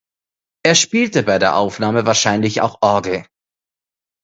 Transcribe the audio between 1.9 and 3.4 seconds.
wahrscheinlich auch Orgel.